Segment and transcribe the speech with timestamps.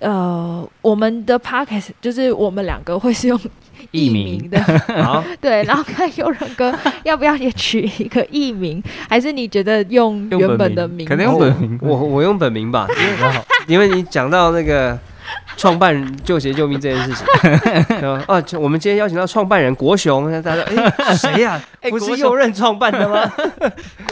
[0.00, 3.38] 呃，我们的 podcast 就是我们两个会是用
[3.90, 4.60] 艺 艺名名的，
[5.02, 6.74] 好， 对，然后看佑仁哥
[7.04, 10.98] 要不要也取一个艺名，还是你觉得用用原本本的名字？
[10.98, 11.78] 名可能用本名。
[11.82, 14.98] 我我用本名吧，因为因为你讲到那个
[15.56, 18.00] 创办人救鞋救命这件事情？
[18.26, 21.60] 哦，我们今天邀请到创办人国雄，大家说哎谁呀？
[21.80, 22.26] 哎不是国雄。
[22.28, 23.30] 右任创办的吗？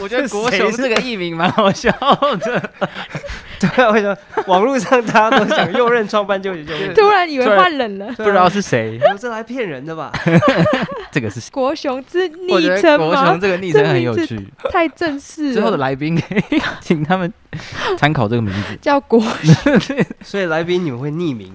[0.01, 1.91] 我觉得国雄这个艺名蛮好笑
[2.39, 2.71] 的，
[3.75, 4.15] 对啊，为什么
[4.45, 6.93] 网络上大家都讲右任创办救邪救命？
[6.93, 8.07] 突然以为换人了。
[8.17, 10.11] 不知道是谁，我这来骗人的吧？
[11.11, 11.41] 这个是。
[11.51, 13.39] 国雄是我觉昵称得国雄？
[13.39, 15.53] 这个昵称很有趣，太正式了。
[15.53, 17.31] 之后的来宾可以请他们
[17.97, 19.79] 参考这个名字，叫国雄，
[20.21, 21.51] 所以来宾你们会匿名，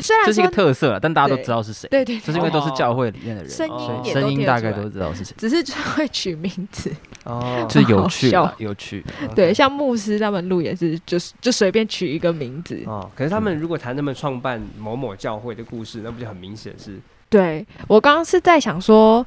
[0.00, 6.90] 虽然这是一个特色了，但大家都知道是谁，对对对，就是因为都是教会里面的人，声音声音大概都知道是谁，只是就会取名字。
[7.24, 9.04] 哦， 就是有趣有趣。
[9.34, 12.82] 对，像牧师他们录也是，就是就随便取一个名字。
[12.86, 16.98] 哦，可是他们如果谈他们创办某某教会的故事，那不就很明显是？
[17.28, 19.24] 对我刚刚是在想说，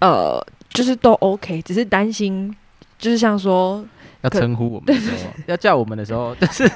[0.00, 2.54] 呃，就是都 OK，只是担心，
[2.98, 3.88] 就是像说，可
[4.22, 6.70] 要称呼我们的时候，要叫我们的时候， 但是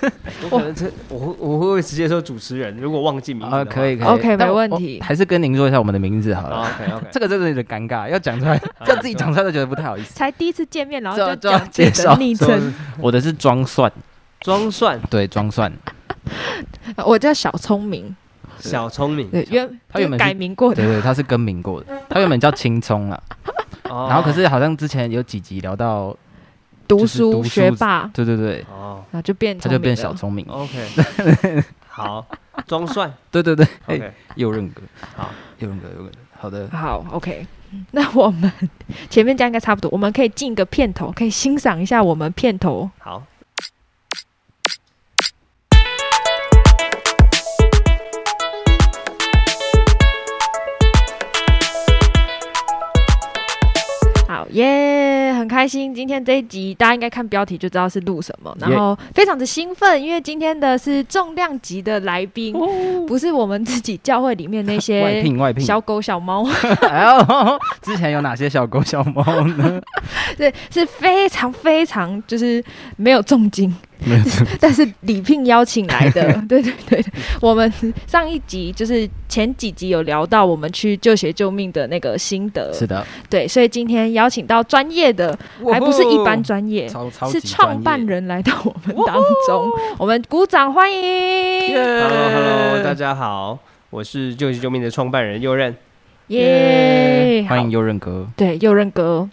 [0.51, 2.77] 我可能这我会我会不会直接说主持人？
[2.79, 6.57] 如果忘记名字啊，的话可以可以 OK，没问题还是跟您说一下我们的名字好了。
[6.57, 10.15] 啊，OK OK， 这个真的有点尴尬，要讲出来， 要自己讲出来都觉得不太好意思。
[10.15, 12.73] 才第一次见面，然后就介绍的昵称。
[12.99, 13.93] 我的是装蒜，
[14.41, 15.73] 装蒜对，装蒜，
[17.05, 18.15] 我叫小聪明，
[18.59, 23.23] 小聪明，对，原他原本改名过的，对对，他是更名过的，他原本叫青葱啊，
[23.91, 26.17] 哦然后可是好像之前有几集聊到，
[26.99, 29.05] 读书学霸，对对对，哦。
[29.11, 32.27] 那就变他就变小聪明，，OK， 好，
[32.67, 34.83] 装蒜对对对，哎，，OK，右任哥，
[35.17, 37.47] 好，右任哥，右任哥，好的，好，OK。
[37.91, 38.51] 那我们
[39.11, 42.89] 前面这样应该差不多，我们可以进一个片头，可以欣赏一下我们片头。
[42.99, 43.21] 好，
[54.45, 55.95] 好耶很开心。
[55.95, 62.55] 今天这一集大家应该看标题就知道是录什么，然后非常的兴奋，因为今天的是重量级的来宾，
[63.07, 66.47] 不是我们自己教会里面那些外些聘外聘，小狗小猫，
[67.81, 69.25] 之前有哪些小狗小猫
[69.57, 69.81] 呢？
[70.37, 72.63] 对，是非常非常就是
[72.97, 73.75] 没有重金，
[74.61, 77.05] 但是礼聘邀请来的， 对对对，
[77.41, 77.73] 我们
[78.07, 85.37] 上一集就是前几集有聊到我们去救学救命的那个心得，是的，对，所以今天邀请到专业的，
[85.73, 89.17] 还不是一般专业，超超是创办人来到我们当
[89.47, 91.75] 中，我们鼓掌欢迎。
[91.75, 93.59] Hello Hello，大家好，
[93.91, 95.75] 我是救急救命的创办人右任，
[96.29, 97.45] 耶！
[97.49, 99.29] 欢迎好右任哥，对右任哥，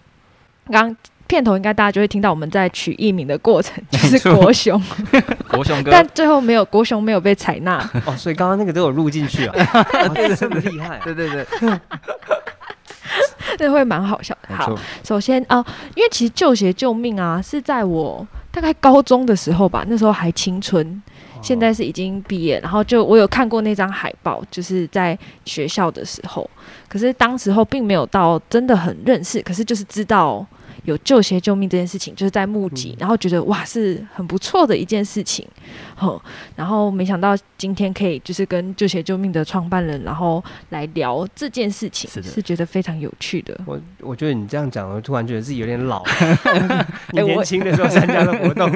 [0.70, 0.96] 刚刚
[1.32, 4.78] 片头应该大家就会听到我们在取艺名的过程， 就是国雄，
[5.48, 7.78] 国雄哥，但最后没有国雄没有被采纳。
[8.04, 11.46] 哦，所以刚刚那个都有录进去啊，哦这么厉害，对对对，
[13.56, 14.54] 这会蛮好笑的。
[14.54, 21.02] 好，，首先啊、因为其实救鞋救命啊，是在我大概高中的时候吧，那时候还青春，
[21.40, 26.48] 现在是已经毕业，然后就我有看过那张海报，就是在学校的时候，
[26.90, 30.46] 可是当时候并没有到真的很认识，可是就是知道。
[30.84, 32.96] 有救鞋救命这件事情，就是在募集，嗯。
[33.00, 35.46] 然后觉得哇是很不错的一件事情，
[35.96, 36.20] 哼，
[36.56, 43.58] 然后没想到今天可以就是跟救鞋救命的创办人，然后来聊这件事情，是是觉得非常有趣的。
[43.64, 46.02] 我我觉得你这样讲，我突然觉得自己有点老。
[47.12, 48.70] 你年轻的时候参加的活动，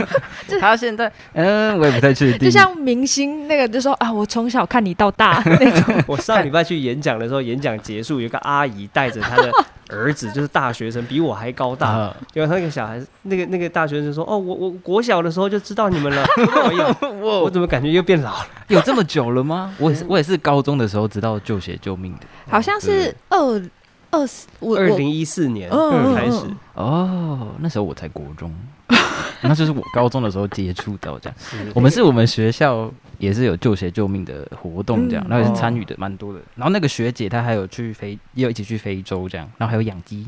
[0.60, 9.50] 他现在，嗯，我也不太确定，就像明星那个就说啊，我从小看你到大那种， 我上礼拜去演讲的时候，演讲结束，有个阿姨带着她的
[9.88, 11.88] 儿子，就是大学生，比我还高大。
[11.88, 16.24] 啊，结果那个小孩子，那个那个大学生说：“哦，我我国小的时候就知道你们了。
[17.20, 18.46] 我”我怎么感觉又变老了？
[18.68, 19.74] 有这么久了吗？
[19.78, 22.20] 我也是，我也是高中的时候知道救血救命的。
[22.50, 23.62] 好像是二
[24.10, 25.68] 二十二零一四年
[26.14, 28.54] 开始，嗯哦，那时候我才国中，
[29.42, 31.36] 那就是我高中的时候接触到这样。
[31.74, 36.40] 我们是我们学校也是有救学救命的活动这样，嗯然后也是参与的蛮多的。
[36.56, 40.26] 然后那个学姐她还有去非，也有一起去非洲这样，然后还有养鸡，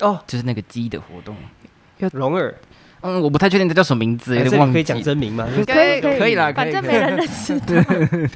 [0.00, 1.34] 哦，就是那个鸡的活动。
[2.12, 2.54] 龙儿，
[3.02, 4.72] 嗯，我不太确定这叫什么名字，有点忘记。
[4.72, 5.46] 可以讲真名吗？
[5.54, 7.74] 应可该以可以可以啦，反正没人认识他。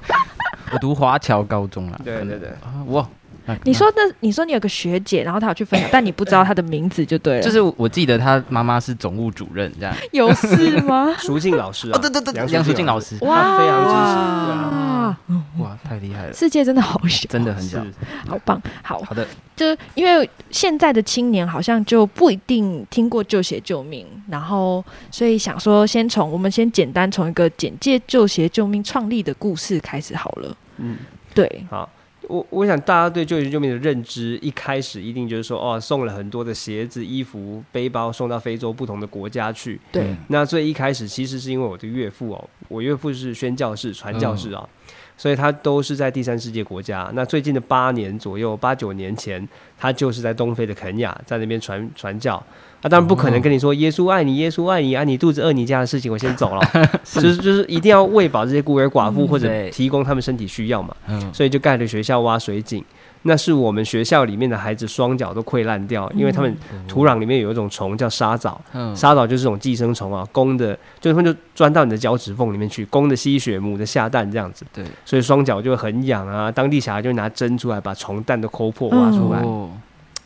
[0.72, 2.00] 我读华侨高中啦。
[2.04, 3.23] 对对对啊，哇，那
[3.64, 9.94] 你说那你说你有个学姐，然后她有去分享，但你不知道她的名字就对了，就是我记得她妈妈是总务主任这样。
[10.12, 11.14] 有事吗？
[11.20, 13.34] 淑静老师啊，哦，对对对，梁梁淑静老师老师。
[13.34, 15.18] 他非常支持对啊
[15.58, 17.84] 哇，哇，太厉害了，世界真的好小，真的很小。
[18.26, 18.60] 好棒。
[18.82, 30.56] 好，好的，就因为现在的青年好像就不一定听过旧鞋救命，然后所以想说，先从我们先简单从一个简介旧鞋救命创立的故事开始好了。
[30.78, 30.96] 嗯，
[31.34, 31.88] 对，好。
[32.28, 39.80] 我我想大家对救援救命的认知，一开始一定就是说，哦，送了很多的鞋子、衣服、背包送到非洲不同的国家去。
[39.92, 44.68] 对，那最一开始其实是因为我的岳父哦，我岳父是宣教士、传教士啊，
[45.16, 47.10] 所以他都是在第三世界国家。
[47.14, 49.46] 那最近的八年左右，八九年前，
[49.78, 52.42] 他就是在东非的肯亚，在那边传传教。
[52.84, 55.02] 他当然不可能跟你说耶稣爱你，耶稣爱你啊！
[55.04, 56.60] 你肚子饿，你家的事情我先走了，
[57.02, 60.94] 就是就是一定要喂饱这些孤儿寡妇，嗯或者提供他们身体需要嘛。
[61.08, 62.84] 嗯，所以就盖了学校挖水井。
[63.22, 66.54] 那是我们学校里面的孩子双脚都溃烂掉，因为他们
[66.86, 76.52] 土壤里面有一种虫叫沙蚤，嗯，沙蚤就是这种寄生虫啊，公的就是它们就钻到你的脚趾缝里面去，公的吸血，母的下蛋这样子，对，所以双脚就会很痒啊。
[76.52, 79.70] 当地小孩就拿针出来把虫蛋都抠破挖出来，哦，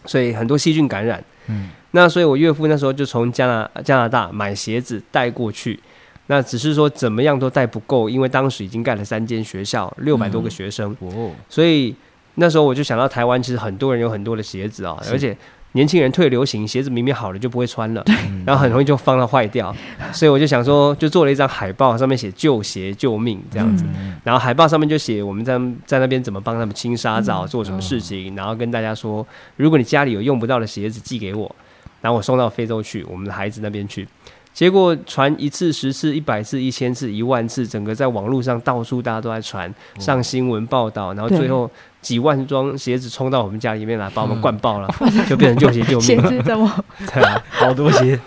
[0.05, 1.22] 所以很多细菌感染。
[1.46, 5.79] 嗯，那所以我岳父那时候就从加拿加拿大买鞋子带过去，
[6.26, 11.94] 那只是说怎么样都带不够，因为当时已经盖了三间学校，六百多个学生，哦，所以
[12.35, 15.12] 那时候我就想到台湾其实很多人有很多的鞋子啊，是。
[15.12, 15.37] 而且
[15.73, 19.75] 年轻人退流行，鞋子明明好了就不会穿了，嗯 然后很容易就放到坏掉，
[20.12, 23.84] 所以我就想说，就做了一张海报，上面写救鞋救命这样子。
[23.99, 24.14] 嗯。
[24.25, 27.49] 然后海报上面就写我们在在那边怎么帮他们清沙蚤，嗯。
[27.49, 29.26] 做什么事情，然后跟大家说，
[29.56, 31.55] 如果你家里有用不到的鞋子寄给我，
[32.00, 34.06] 然后我送到非洲去，我们的孩子那边去。
[34.54, 41.70] 结果传一次、十次、一百次、一千次、一万次，整个在网络上到处大家都在传，上新闻报道，然后最后
[42.02, 44.92] 几万双鞋子冲到我们家里面来，把我们灌爆了，
[45.28, 46.28] 就变成救鞋救命了。
[46.30, 46.84] 子怎 么？
[47.12, 48.18] 对啊，好多鞋，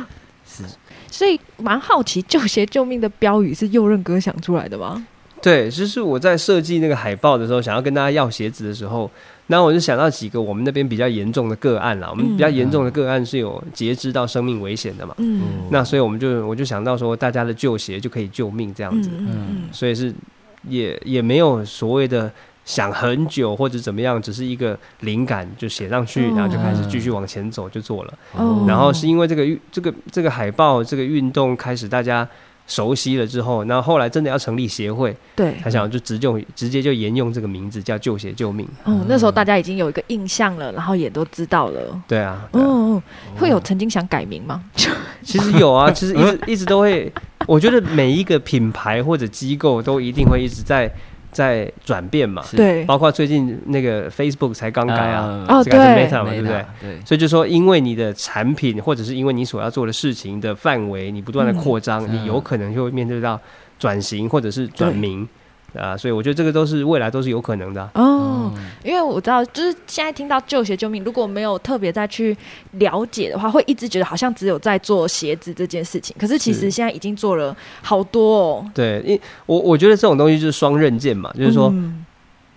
[0.44, 0.64] 是，
[1.10, 5.06] 所以蛮好奇，旧鞋救命的标语是右任哥想出来的吗？
[5.40, 9.10] 对，就是我在设计那个海报的时候，想要跟大家要鞋子的时候，
[9.48, 12.08] 然后我就想到几个我们那边比较严重的个案啦。
[12.08, 15.42] 我们比较严重的个案是有截肢到生命危险的嘛，嗯。
[15.70, 20.14] 那所以我们就我就想到说，大家的旧鞋就可以救命这样子，嗯嗯所以是
[20.68, 22.30] 也也没有所谓的
[22.64, 28.14] 想很久或者怎么样，只是一个灵感就写上去，哦然后就开始继续往前走就做了。
[28.34, 28.64] 哦。
[28.68, 32.28] 然后是因为这个运这个这个海报这个运动开始大家
[32.68, 35.54] 熟悉了之后，那后后来真的要成立协会，对。
[35.64, 38.68] 他想就直就直接就沿用这个名字叫救鞋救命。
[38.84, 42.00] 哦，那时候大家已经有一个印象了，然后也都知道了。
[42.06, 43.02] 对啊，嗯啊哦，
[43.36, 44.62] 会有曾经想改名吗？
[45.24, 47.10] 其实有啊，其实一直一直都会，
[47.46, 50.90] 我觉得每一个品牌或者机构都一定会一直在
[51.30, 52.44] 在转变嘛。
[52.56, 56.64] 对，包括最近那个 Facebook 才刚改啊，哦 Meta 嘛，对不对？？
[56.80, 63.40] 对，所以就说，因为你的产品或者是因为你所要做的事情的范围，你不断的扩张，嗯你有可能就会面对到
[63.78, 65.28] 转型或者是转名
[65.74, 72.36] 啊，所以我觉得这个都是未来都是有可能的啊、哦，嗯因为我知道，就是现在听到旧鞋救命，如果没有特别再去
[72.72, 76.16] 了解的话，会一直觉得好像只有在做鞋子这件事情。
[76.18, 78.70] 可是其实现在已经做了好多哦。
[78.74, 82.04] 对，因我我觉得这种东西就是双刃剑嘛，就是说嗯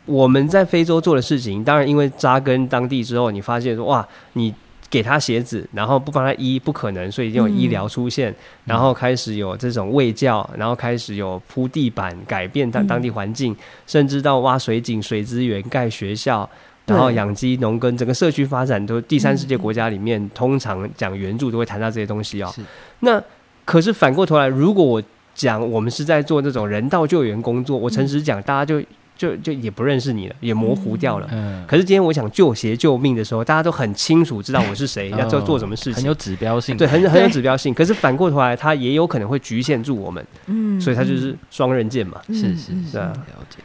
[0.05, 4.53] 我们在非洲做的事情，当然因为扎根当地之后，你发现说哇，你
[4.91, 8.31] 给他鞋子，然后不帮他医不可能，所以就有医疗出现，
[8.65, 13.55] 然后开始有这种卫教，然后开始有铺地板，改变当嗯当地环境，
[13.87, 16.47] 甚至到挖水井、水资源、盖学校。
[16.87, 22.53] 然后养鸡、农耕，整个社区发展都第三世界国家里面，通常讲援助都会谈到这些东西哦。
[22.99, 23.21] 那
[23.63, 25.01] 可是反过头来，如果我
[25.33, 28.83] 讲我们是在做这种人道救援工作，我诚实讲，大家就
[29.21, 31.27] 就就也不认识你了，也模糊掉了。
[31.31, 37.71] 嗯，可是今天我想救鞋救命的时候，大家都很清楚知道我是谁，要做做什么事情很有，指标性，对，很 很有指标性。
[37.71, 42.19] 可是反过头来，它也有可能会局限住我们，嗯所以它就是双刃剑嘛。
[42.29, 43.57] 嗯是是嗯是，啊了解。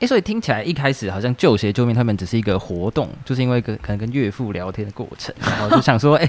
[0.00, 6.26] 哎，所以听起来一开始好像救鞋救命，他们只是一个活动，就是因为跟可能跟岳父聊天的过程，然后就想说，哎，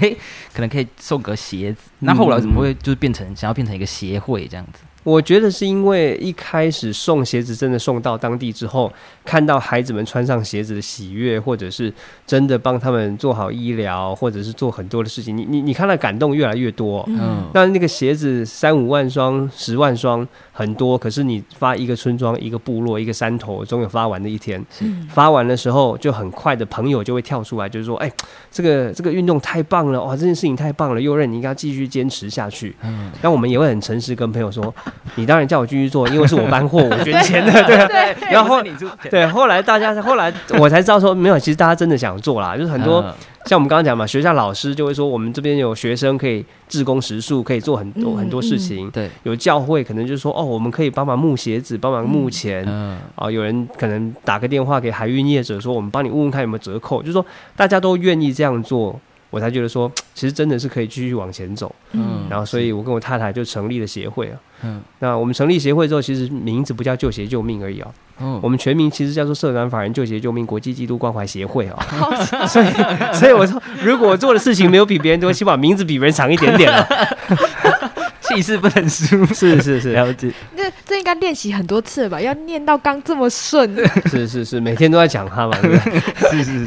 [0.54, 1.90] 可能可以送个鞋子。
[1.98, 4.80] 那后来怎么会就是变成想要变成一个协会这样子？
[5.04, 8.92] 我觉得是因为一开始送鞋子真的送到当地之后，
[9.24, 11.92] 看到孩子们穿上鞋子的喜悦，或者是
[12.26, 17.04] 真的帮他们做好医疗，或者是做很多的事情，你你你看到感动越来越多。
[17.08, 24.62] 嗯，那那个鞋子三五万双、十万双很多，可是你发一个村庄、一个部落、一个山头，总有发完的一天。
[24.80, 28.10] 嗯发完的时候，就很快的朋友就会跳出来，就是说：“哎、
[28.50, 34.74] 这个这个运动太棒了，哇，这件事情太棒了，右任你应该继续坚持下去。”嗯，那我们也会很诚实跟朋友说，
[35.16, 38.16] 你当然叫我继续做，因为是我搬货，我捐 钱的，对啊。
[38.30, 43.14] 然后你就对，后来大家后来我才知道说，没有，其实大家真的想做啦，就是很多、嗯
[43.46, 48.90] 像我们刚刚讲嘛，学校老师就会说，我们这边有学生可以自工食宿，可以做很多、嗯很多事情。
[48.90, 52.64] 对，有教会可能就是说，哦，我们可以帮忙募鞋子，帮忙募钱。
[52.66, 57.24] 嗯啊、有人可能打个电话给海运业者说，我们帮你问问看有没有折扣，就是说
[57.56, 58.98] 大家都愿意这样做，
[59.32, 61.74] 我才觉得说， 其实真的是可以继续往前走。
[61.92, 64.36] 嗯然后，所以我跟我太太就成立了协会啊。
[64.62, 71.78] 嗯那我们成立协会之后，其实名字不叫救鞋救命而已啊，嗯我们全名其实叫做社团法人救鞋救命国际基督关怀协会啊。
[72.46, 72.66] 所以，
[73.14, 76.86] 所以我说，如果我做的事情没有比别人多，起码名字比别人长一点点了。
[78.22, 80.32] 气势不能输， 是是是了解。
[80.56, 82.20] 这这应该练习很多次了吧？
[82.20, 83.68] 要念到刚这么顺。
[84.06, 86.00] 是是是，每天都在讲他嘛，对不对？
[86.30, 86.66] 是是是，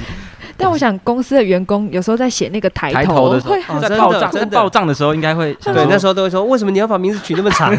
[0.57, 4.57] 但我想公司的员工有时候在写那个抬抬头的时候会哦真的在报账在真的。
[4.57, 7.75] 报账的时候应该会对，那时候都会说，为什么你要把名字取那么长？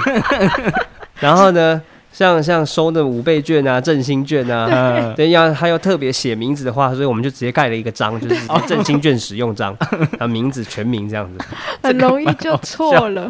[1.20, 1.80] 然后呢，
[2.12, 8.36] 像像收那五倍券啊、振兴券啊，呃对，要他要特别写名字的话，所以我们就直接盖了一个章，就是
[8.68, 9.74] 振兴券使用章，
[10.18, 11.44] 啊，名字全名这样子。
[11.82, 13.26] 很容易就错了，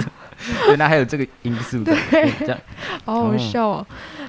[0.68, 2.30] 原来还有这个因素的，对。
[2.40, 2.58] 这样。
[3.04, 3.86] 好好笑哦。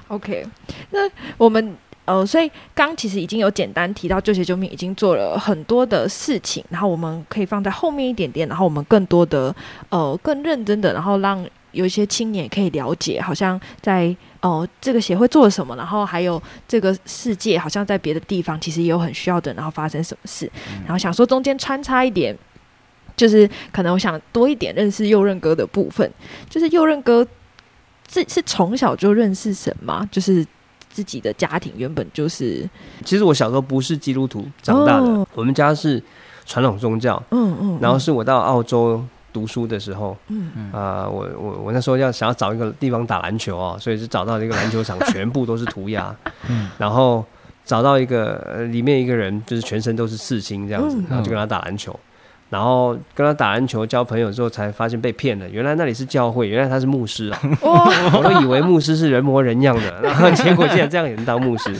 [0.08, 0.46] OK，
[0.90, 1.00] 那
[1.36, 1.76] 我们
[2.08, 9.54] 呃，所以刚其实已经有简单提到救鞋救命已经做了很多的事情，然后我们可以放在后面一点点，然后我们更多的
[9.90, 14.06] 呃更认真的，然后让有一些青年可以了解，好像在
[14.40, 20.50] 哦、呃这个协会做了什么，然后还有这个世界好像在别的地方其实也有很需要的，然后发生什么事，
[20.84, 22.36] 然后想说中间穿插一点。
[23.16, 26.08] 就是可能我想多一点认识右任哥的部分，
[26.48, 27.26] 就是右任哥
[28.08, 30.08] 是是从小就认识神吗？
[30.08, 30.46] 就是
[30.90, 32.68] 自己的家庭原本就是
[33.04, 35.26] 其实我小时候不是基督徒长大的，哦。
[35.34, 36.02] 我们家是
[36.46, 39.02] 传统宗教，嗯嗯，然后是我到澳洲
[39.32, 40.50] 读书的时候，嗯。
[40.56, 46.14] 嗯啊、我我我那时候要想要找一个地方打篮球啊，所以是找到一个篮球场，全部都是涂鸦，
[46.48, 46.70] 嗯。
[46.78, 47.24] 然后
[47.64, 51.98] 找到一个、呃、里面一个人，就是全身都是刺青这样子嗯，然后就跟他打篮球。
[52.50, 55.48] 然后跟他打篮球交朋友之后，才发现被骗了。
[55.48, 57.40] 原来那里是教会，原来他是牧师啊！
[58.14, 61.74] 我都以为牧师是人模人样的， 然后结果竟然这样也能当牧师。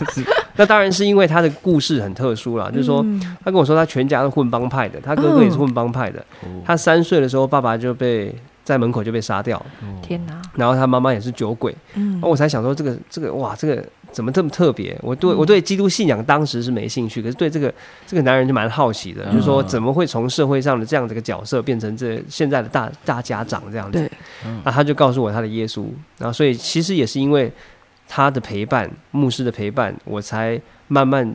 [0.57, 6.19] 那当然是因为他的故事很特殊啦，就是说嗯他跟我说他全家都混帮派的，他哥哥也是混帮派的。
[6.43, 8.35] 哦他三岁的时候，爸爸就被
[8.65, 9.65] 在门口就被杀掉，
[10.03, 11.75] 天哪，然后他妈妈也是酒鬼。
[11.95, 14.99] 嗯然后我才想说，这个这个哇，这个怎么这么特别？
[15.03, 17.73] 我对我对基督信仰当时是没兴趣，可是对这个
[18.07, 24.11] 这个男人就蛮好奇的，嗯就是说怎么会从社会上的这样的一个角色变成这现在的大大家长这样子？
[24.65, 25.87] 那他就告诉我他的耶稣，
[26.19, 27.53] 然后所以其实也是因为
[28.09, 31.35] 他的陪伴，牧师的陪伴，我才慢慢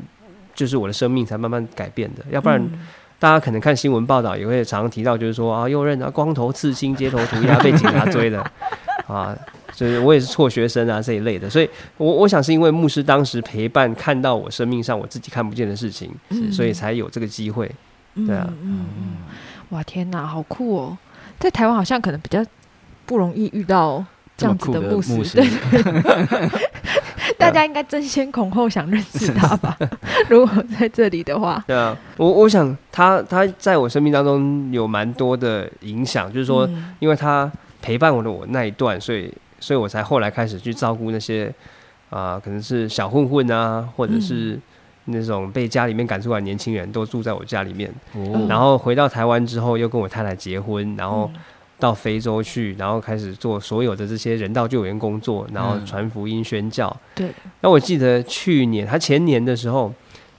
[0.56, 2.60] 就是我的生命才慢慢改变的，要不然。
[2.60, 2.80] 嗯
[3.20, 8.46] 大家可能看新闻报道也会常常提到，就是说啊，右任啊，光头刺青、街头涂鸦 被警察追的
[9.08, 9.34] 啊，
[9.74, 17.70] 就是我也是辍学生啊这一类的，所以我我想是因为牧师当时陪伴，看到我生命上我自己看不见的事情，嗯所以才有这个机会。
[18.28, 19.16] 对啊嗯嗯嗯，
[19.70, 20.98] 哇，天哪，好酷哦！
[21.40, 22.46] 在台湾好像可能比较
[23.08, 24.06] 不容易遇到
[24.38, 25.48] 这样子的牧师，对，
[27.40, 29.76] 大家应该争先恐后想认识他吧？
[30.30, 37.52] 如果在这里的话，对啊，我我想他他在我生命当中有蛮多的影响，就是说，嗯因为他
[37.82, 41.50] 陪伴我的我那一段，所以所以我才后来开始去照顾那些
[42.10, 44.60] 啊、可能是小混混啊，或者是
[45.06, 47.90] 那种被家里面赶出来的年轻人，都住在我家里面。
[48.14, 51.40] 哦然后回到台湾之后，又跟我太太结婚，然后嗯
[51.80, 56.96] 到非洲去，然后开始做所有的这些人道救援工作，然后嗯传福音宣教。
[57.16, 57.30] 对，
[57.62, 59.92] 那我记得去年，他前年的时候，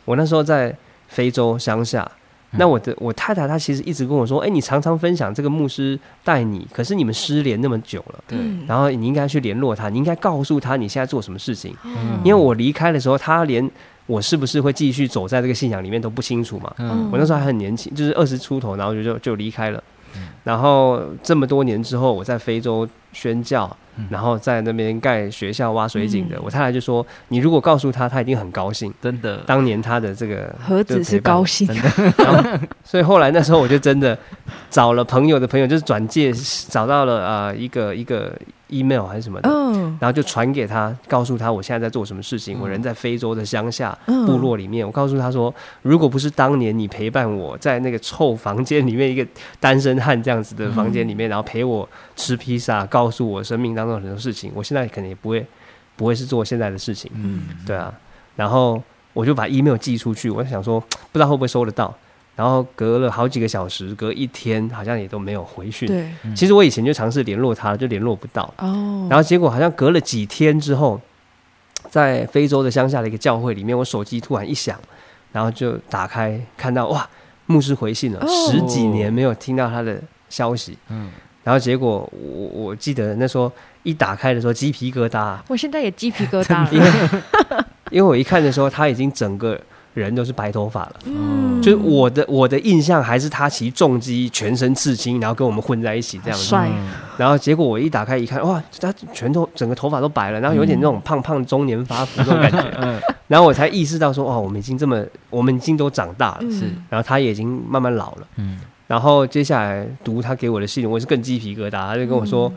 [0.04, 0.76] 我那时候在
[1.08, 2.08] 非洲乡下。
[2.54, 2.58] 嗯。
[2.58, 8.64] 那我的我太太她其实一直跟我说，哎、你常常分享这个牧师带你，可是你们失联那么久了，对，嗯。
[8.66, 11.76] 然后你应该去联络他，你应该告诉他你现在做什么事情。
[11.84, 12.18] 嗯。
[12.24, 13.70] 因为我离开的时候，他连
[14.06, 16.72] 我是不是会继续走在这个信仰里面都不清楚嘛。
[16.78, 17.10] 嗯。
[17.12, 19.82] 我那时候还很年轻，就是二十出头，然后就就就离开了。
[20.44, 23.74] 然后这么多年之后，我在非洲宣教，
[24.10, 26.40] 然后在那边盖学校、挖水井的，嗯。
[26.44, 28.92] 我太太就说：“你如果告诉他，他一定很高兴。
[29.00, 31.76] 真的，当年他的这个何止是高兴，真
[32.16, 34.18] 的， 所以后来那时候我就真的
[34.68, 36.30] 找了朋友的朋友，就是转介
[36.68, 38.36] 找到了呃一个一个
[38.68, 39.96] email 还是什么的，嗯。
[40.00, 42.60] 然后就传给他，告诉他我现在在做什么事情，嗯。
[42.60, 44.26] 我人在非洲的乡下嗯。
[44.26, 49.24] 部落里面，我告诉他说，如果不是当年你陪伴我在那个臭房间里面一个
[49.60, 55.44] 单身汉这样子的房间里面，然后陪我吃披萨，告诉我生命当中很多事情，我现在可能也不会
[55.96, 57.92] 不会是做现在的事情，嗯，对啊，
[58.36, 61.94] 然后我就把 email 寄出去，我就想说不知道会不会收得到。
[62.36, 65.86] 然后隔了好几个小时，隔一天好像也都没有回讯。
[65.86, 68.52] 对，其实我以前就尝试联络他，就联络不到。
[68.58, 71.00] 哦，然后结果好像隔了几天之后，
[71.88, 74.76] 在非洲的乡下的一个教会里面，我手机突然一响，
[75.30, 77.08] 然后就打开看到哇，
[77.46, 80.02] 牧师回信了，哦十几年没有听到他的
[80.34, 80.76] 消息。
[80.88, 81.10] 嗯，
[81.44, 83.50] 然后结果我我记得那时候
[83.84, 86.86] 一打开的时候鸡皮疙瘩啊，我现在也鸡皮疙瘩因了。
[87.54, 89.60] 为因为我一看的时候他已经整个
[89.92, 90.94] 人都是白头发了。
[91.04, 96.44] 嗯，就是我的我的印象还是他骑重机，全身刺青，然后跟我们混在一起这样子。
[96.44, 102.72] 帅嗯然后结果我一打开一看，哇，他全头整个头发都白了，然后有点那种胖胖中年发福那种感觉。
[102.82, 105.00] 嗯，然后我才意识到说，哇，我们已经这么，
[105.30, 108.26] 我们已经都长大了，嗯是然后他也已经慢慢老了。
[108.34, 112.52] 嗯，然后接下来读他给我的信，我是更鸡皮疙瘩，他就跟我说，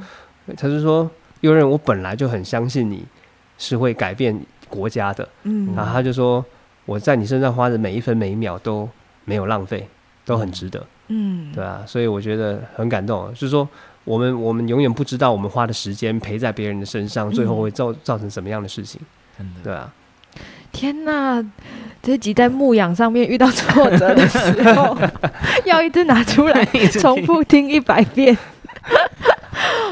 [0.58, 1.10] 他就说，
[1.42, 3.06] 佑任，我本来就很相信你
[3.58, 4.38] 是会改变
[4.70, 6.44] 国家的，嗯，然后他就说，
[6.86, 8.90] 我在你身上花的每一分每一秒都
[9.26, 9.88] 没有浪费，
[10.26, 10.86] 都很值得。
[11.08, 13.68] 嗯，对啊，所以我觉得很感动，就是说
[14.04, 19.00] 我们我们永远不知道我们花的时间陪在别人的身上，最后会造造成什么样的事情，
[19.38, 19.94] 真的，对啊，
[20.72, 21.44] 天哪！
[22.02, 24.98] 这集在牧养上面遇到挫折的时候，
[25.66, 26.64] 要一直拿出来
[27.02, 28.38] 重复听一百遍。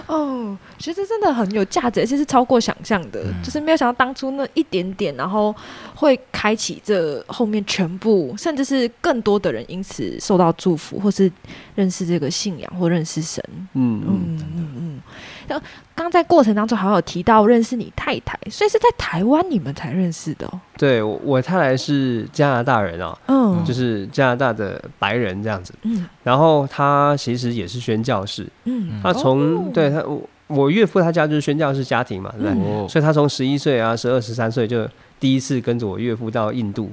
[0.08, 3.24] 哦，其实真的很有价值，而且是超过想象的。
[3.24, 5.56] 嗯就是没有想到当初那一点点，然后
[5.94, 11.32] 会开启这后面全部，甚至是更多的人因此受到祝福，或是
[11.76, 13.44] 认识这个信仰或认识神。
[13.74, 15.02] 嗯嗯，嗯嗯嗯。
[15.48, 15.62] 然
[15.94, 20.60] 刚在过程当中还有提到认识你太太，所以是在台湾你们才认识的、哦。
[20.78, 32.72] 对我我太太是加拿大人哦，嗯就是加拿大的白人这样子，嗯然后他其实也是宣教士，嗯他从、哦对他我我岳父他家就是宣教士家庭嘛，对不对？
[32.72, 34.88] 哦，所以他从十一岁啊，十二十三岁就
[35.20, 36.92] 第一次跟着我岳父到印度，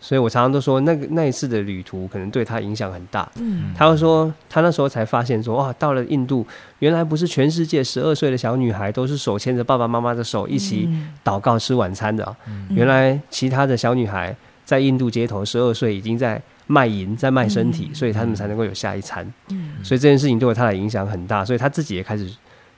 [0.00, 3.30] 所以我常常都说那个那一次的旅途可能对他影响很大。
[3.36, 6.44] 嗯他会说，他那时候才发现说，哇，到了印度，
[6.80, 19.24] 原来不是全世界十二岁的小女孩都是手牵着爸爸妈妈的手一起嗯祷告吃晚餐的啊、嗯原来其他的小女孩在印度街头十二岁已经在卖淫，在卖身体，嗯所以他们才能够有下一餐。
[19.50, 22.28] 嗯所以这件事情对我太太影响很大，所以他自己也开始。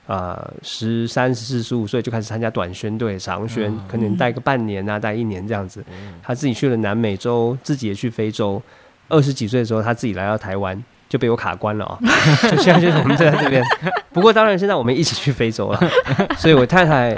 [0.07, 5.83] 啊，十三、十四、十五岁就开始参加短宣队、长宣，嗯可能带个半年啊，带一年这样子。
[6.21, 8.61] 他自己去了南美洲，自己也去非洲。
[9.07, 11.99] 二十几岁的时候，他自己来到台湾，就被我卡关了啊、
[12.49, 13.63] 就现在就是我们就在这边。
[14.13, 15.79] 不过当然，现在我们一起去非洲了。
[16.37, 17.13] 所以我太太，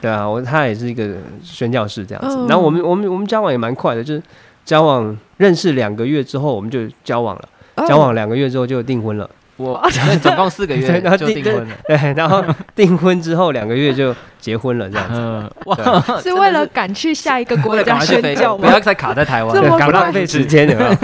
[0.00, 2.36] 对啊，我太太也是一个宣教士这样子。
[2.36, 4.22] 嗯然后我们我们我们交往也蛮快的，就是
[4.64, 7.48] 交往认识两个月之后，我们就交往了。
[7.76, 9.28] 哦交往两个月之后就订婚了。
[9.56, 15.14] 我 那总共四个月然后就订婚了， 对，然后订婚之后两个月就结婚了，这样子。
[15.18, 15.76] 嗯，哇，
[16.22, 18.78] 是为了赶去下一个国家宣教吗不要？
[18.80, 20.96] 再卡在台湾这么浪费时间有没有？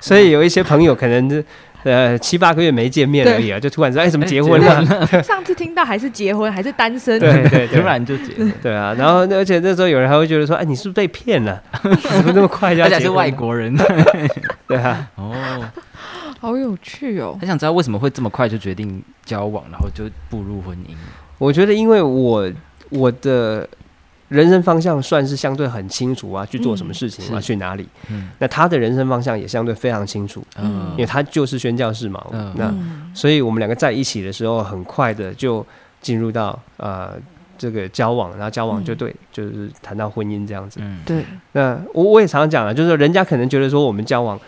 [0.00, 1.44] 所以有一些朋友可能是
[1.82, 5.06] 呃七八个月没见面而已啊，就突然说哎怎么结婚了？
[5.22, 7.18] 上次听到还是结婚还是单身？
[7.18, 8.94] 对对对，突然就结，对啊。
[8.96, 11.60] 然后而且那时候有人还会觉得说，哎你是不是被骗了？
[11.82, 13.76] 怎么那么快就要而且是结外国人，
[14.68, 15.34] 对啊，哦，
[16.40, 17.36] 好有趣哦。
[17.40, 20.94] 很想知道为什么会这么快就决定交往，然后就步入婚姻，
[21.38, 22.50] 我觉得因为我
[22.90, 23.68] 我的
[24.28, 27.88] 人生方向算是相对很清楚啊，去做什么事情，嗯我要去哪里。
[28.10, 32.24] 嗯那他的人生方向也相对非常清楚，嗯因为他就是宣教士嘛。
[32.32, 35.64] 嗯那嗯所以我们两个在一起的时候，很快的就
[36.00, 37.14] 进入到呃
[37.56, 40.78] 这个交往，然后交往就嗯对，就是谈到婚姻这样子。
[40.82, 44.38] 嗯，对，那我我也常常讲了，就是说人家可能觉得说我们交往，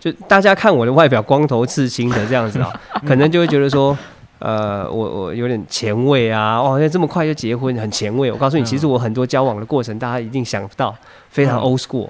[0.00, 2.72] 就大家看我的外表光头刺青的这样子啊，
[3.06, 3.96] 可能就会觉得说。
[4.42, 8.32] 呃，我我有点前卫啊，哦，这么快就结婚，很前卫。
[8.32, 10.96] 我告诉你，嗯其实我很多交往的过程，大家一定想不到，
[11.28, 12.08] 非常嗯 old school。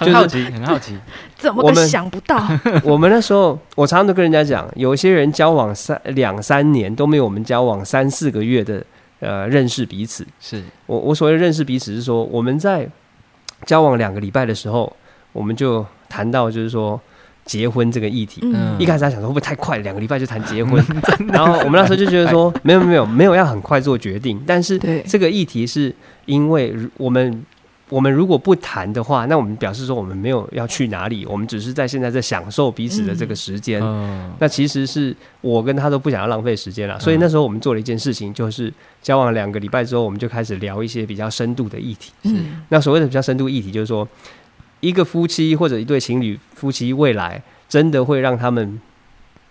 [0.00, 0.96] 很好奇，很好奇，
[1.36, 2.42] 怎么个想不到？
[2.82, 8.82] 我们那时候，我常常都跟人家讲，有些人交往三两三年都没有我们交往三四个月的
[9.18, 10.26] 呃认识彼此。
[10.40, 12.88] 是，我我所谓的认识彼此是说，我们在
[13.66, 14.90] 交往两个礼拜的时候，
[15.34, 16.98] 我们就谈到就是说
[17.50, 18.40] 结婚这个议题。
[18.44, 18.76] 嗯。
[18.78, 20.80] 一开始他想说会不会太快，两个礼拜就谈结婚，
[21.26, 25.92] 然后我们那时候就觉得说没有没有没有要很快做决定，但是这个议题是
[26.26, 27.44] 因为如我们
[27.88, 33.82] 我们如果不谈的话，那我们表示说我们没有要去哪里，我们只是在现在在享受彼此的这个时间。
[33.82, 34.30] 嗯。
[34.38, 42.12] 那其实是我跟他都不想要浪费时间了，所以那时候我们做了一件事情，就是交往两个礼拜之后，我们就开始聊一些比较深度的议题。
[42.22, 42.62] 嗯。
[42.68, 44.06] 那所谓的比较深度议题，就是说
[44.80, 48.80] 一个夫妻或者一对情侣夫妻未来真的会让他们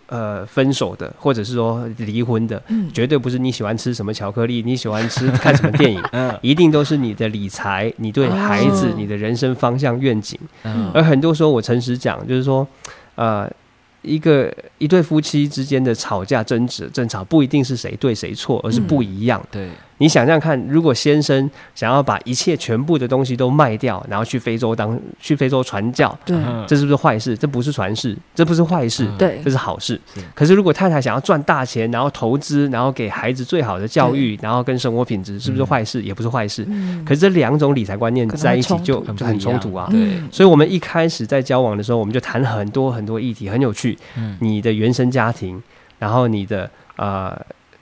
[0.08, 6.36] 呃分手的，或者是说离婚的，嗯，绝对不是你喜欢吃什么巧克力，你喜欢吃看什么电影， 嗯。
[6.42, 8.94] 一定都是你的理财、你对孩子、哦。
[8.98, 10.40] 你的人生方向愿景。
[10.64, 10.92] 嗯。
[10.94, 12.68] 而很多时候，我诚实讲，就是说，
[13.16, 13.48] 呃，
[14.02, 19.46] 一个一对夫妻之间的吵架、争执、争吵，不一定是谁对谁错，而是不一样。
[19.52, 27.38] 对，你想想看，如果先生想要把一切全部的东西都卖掉，然后去非洲当去非洲传教，对嗯这是不是坏事？
[27.38, 30.00] 这不是传世，这不是坏事，嗯对这是好事。
[30.34, 36.02] 可是如果太太想要赚大钱，然后投资，然后给孩子最好的教育，然后跟生活品质，是不是坏事？
[36.02, 36.66] 也不是坏事。
[36.70, 39.88] 嗯可是这两种理财观念在一起就就很冲突啊。
[39.92, 43.98] 对嗯所以，我们一开始在交往的时候，我们就谈很多很多议题，很有趣。
[44.16, 45.62] 嗯你的原生家庭，
[45.98, 47.38] 然后你的呃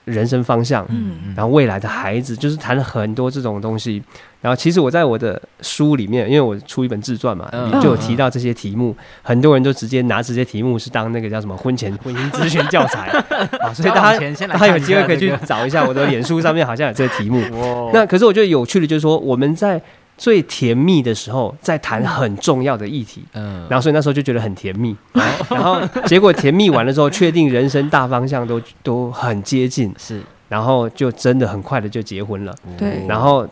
[0.08, 4.02] 人生方向，嗯然后未来的孩子，就是谈了很多这种东西。
[4.40, 8.96] 然后，其实我在我的书里面，因为我出一本自传嘛，嗯就有提到这些题目。
[9.20, 13.08] 很多人都直接拿这些题目是当那个叫什么婚前 婚姻咨询教材
[13.58, 17.42] 啊，所以大家大家有机会可以去找一下我的脸书上面好像有这个题目。
[17.92, 19.82] 那可是我觉得有趣的就是说，我们在
[20.18, 23.64] 最甜蜜的时候在谈很重要的议题，嗯。
[23.70, 24.94] 然后所以那时候就觉得很甜蜜，
[25.48, 30.20] 然后结果甜蜜完了之后，确定人生大方向都都很接近，是。
[30.50, 33.06] 然后就真的很快的就结婚了，对。
[33.06, 33.48] 然后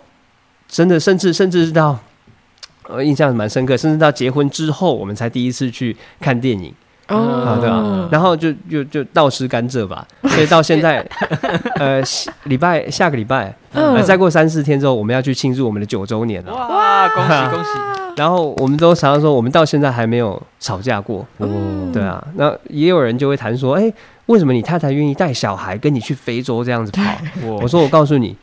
[0.68, 1.98] 真的甚至甚至是到。
[2.88, 6.72] 呃，印象蛮深刻，甚至到结婚之后，我们才第一次去看电影
[7.08, 7.16] 哦
[7.46, 11.06] 啊，对啊，然后就就就倒吃甘蔗吧， 所以到现在，
[11.78, 13.54] 呃，下礼拜下个礼拜，
[14.04, 16.52] 再过三四天之后，我们要去庆祝我们的九周年了。
[16.52, 17.70] 哇，恭喜恭喜！
[18.16, 21.24] 然后我们都常常说，我们到现在还没有吵架过。
[21.38, 23.92] 嗯对啊，那也有人就会谈说，哎，
[24.26, 27.02] 为什么你太太愿意带小孩跟你去非洲这样子跑？
[27.44, 28.34] 我我说，我告诉你，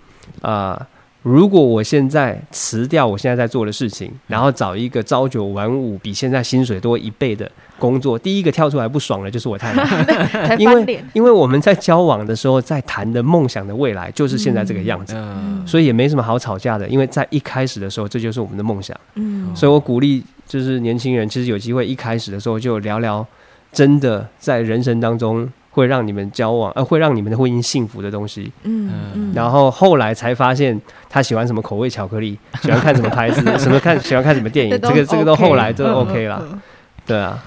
[0.42, 0.80] 啊、
[1.24, 15.16] 如果我现在辞掉我现在在做的事情，然后找一个朝九晚五比现在薪水多一倍的工作，第一个跳出来不爽的就是我太太， 因为，因为我们在交往的时候在谈的梦想的未来就是现在这个样子。
[15.16, 18.96] 嗯所以也没什么好吵架的，因为在一开始的时候，这就是我们的梦想。
[19.16, 23.26] 嗯所以我鼓励就是年轻人，其实有机会一开始的时候就聊聊
[23.72, 28.50] 真的在人生当中会让你们交往，呃，会让你们的婚姻幸福的东西。
[28.64, 36.40] 嗯嗯，然后后来才发现他喜欢什么口味巧克力，喜欢看什么牌子， 什么看喜欢看什么电影，这个这个都后来都嗯 OK 啦。
[36.42, 36.50] 嗯。
[36.54, 36.62] 嗯
[37.06, 37.44] 对啊，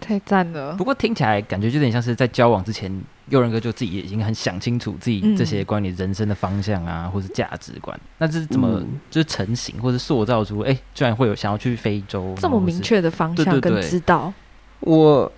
[0.00, 0.74] 太赞了。
[0.76, 2.90] 不，过听起来感觉就有点像是在交往之前，
[3.28, 8.00] 佑仁哥就自己已经很想清楚自己嗯这些关于人生的方向啊，或是价值观。
[8.16, 8.98] 那这是怎么嗯。
[9.10, 10.60] 就是成型或者塑造出？
[10.60, 14.32] 哎，居然会有想要去非洲这么明，确的方向跟知道，
[14.80, 15.30] 我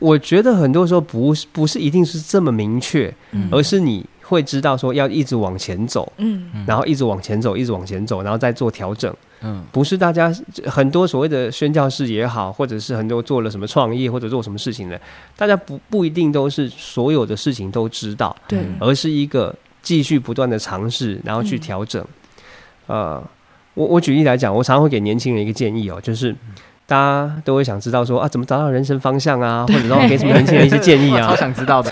[0.00, 6.12] 我觉得很多时候不是不是一定是这么明确，嗯而是你会知道说要一直往前走。
[6.16, 9.14] 嗯嗯然后一直往前走，一直往前走，然后再做调整。
[9.46, 15.00] 嗯不是大家很多所谓的宣教士也好，或者是很多做了什么创业或者做什么事情的，
[15.36, 22.04] 大家不不一定都是所有的事情都知道，对，嗯而是一个继续不断的尝试，然后去嗯调整。
[22.86, 23.22] 呃，
[23.74, 26.34] 我我举例来讲，我常常会给年轻人一个建议哦，就是。
[26.86, 31.36] 大家都会想知道说啊，怎么找到人生方向啊，或者说给什么年轻人一些建议我超啊。
[31.40, 31.90] 想知道的。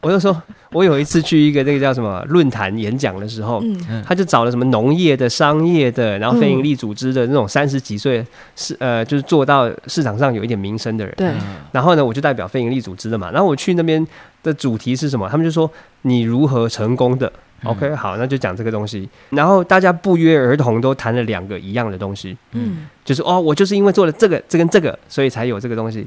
[0.00, 0.36] 我就说，
[0.72, 11.14] 我有一次去一个那个叫什么论坛演讲的时候，嗯他就找了什么农业的、商业的，然后非营利组织的那种三十几岁是呃，就是做到市场上有一点名声的人。
[11.16, 13.30] 对，嗯然后呢，我就代表非营利组织的嘛。
[13.30, 14.04] 然后我去那边
[14.42, 15.28] 的主题是什么？
[15.28, 15.70] 他们就说
[16.02, 17.32] 你如何成功的。
[17.64, 19.08] 嗯 OK，好，那就讲这个东西。
[19.30, 26.06] 然后大家不约而同都谈了两个一样的东西，嗯就是哦，我就是因为做了这个、这跟这个，所以才有这个东西。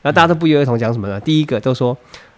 [0.00, 1.18] 然后大家都不约而同讲什么呢？
[1.20, 1.96] 第一个都说，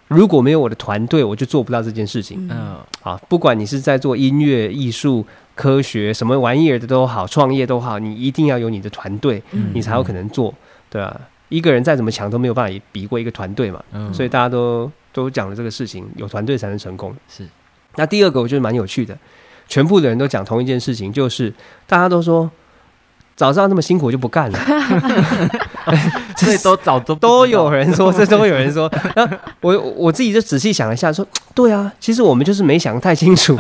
[0.09, 2.47] 如果没有我的团队，我就做不到这件事情。
[2.49, 10.53] 嗯嗯啊，不管你是在做音乐、艺术、科学什么玩意儿的都好，创业都好，你一定要有你的团队，嗯你才有可能做，
[10.89, 17.15] 对啊，一个人再怎么强都没有办法比过一个团队嘛，嗯所以大家都都讲了这个事情，有团队才能成功。
[17.29, 17.47] 是
[18.01, 19.15] 那第二个我觉得蛮有趣的，
[19.69, 21.53] 全部的人都讲同一件事情，就是
[21.87, 22.51] 大家都说
[23.47, 24.59] 早知道那么辛苦我就不干了。
[26.37, 28.91] 所以都早都都有人说，这都有人说。
[29.17, 33.57] 然后我我自己就仔细想了一下，说对啊，其实我们就是没想太清楚，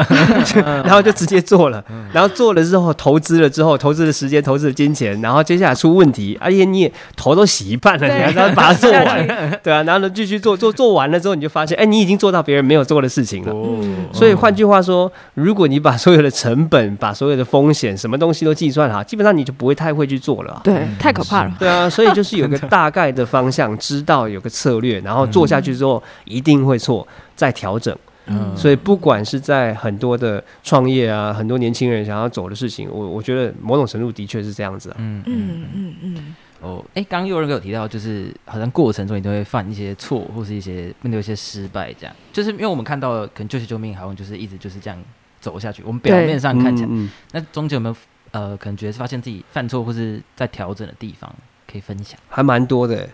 [0.54, 1.82] 然后就直接做了。
[2.12, 9.26] 然后做了之后，投资了之后，投资的时间，投资的金钱，然后接下来出问题，而且你也头都洗一半了，你还要把它做完，
[9.62, 13.52] 对啊，然后呢继续做，做做完了之后，你就发现，哎，你已经做到别人没有做的事情了。
[13.52, 13.78] 哦
[14.12, 20.60] 所以换句话说，如果你把所有的成本、把所有的风险、什么东西都计算好，基本上你就不会太会去做了啊。
[20.64, 27.06] 对，太可怕了，对啊，所以就是有个大概的方向，知道有个策略，然后做下去之后一定会错，
[27.36, 27.96] 再调整。
[28.26, 34.96] 嗯所以不管是在很多的创业啊，很多年轻人想要走的事情，我我觉得某种程度的确是这样子啊。
[34.98, 44.98] 嗯嗯嗯嗯，哦，哎，刚刚有人有提到，就是好像过程中你都会犯一些错，或是一些面对一些失败，这样，就是因为我们看到可能救急救命，好像就是一直就是这样
[45.40, 45.82] 走下去。
[45.84, 47.96] 我们表面上看起来，嗯嗯那中间有没有
[48.32, 51.34] 呃，可能觉得是发现自己犯错或是在调整的地方，
[51.70, 52.18] 可以分享？
[52.28, 53.08] 还蛮多的，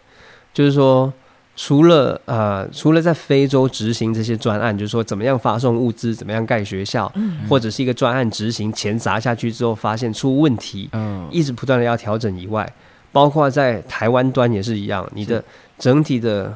[0.52, 1.12] 就是说，
[1.54, 7.48] 除了呃，除了在非洲执行这些专案，就是说怎么样发送物资，怎么样盖学校，嗯。
[7.48, 12.70] 或者是一个专案执行，钱砸下去之后发现出问题，嗯，一直不断的要调整以外，
[13.12, 15.42] 包括在台湾端也是一样，你的
[15.78, 16.54] 整体的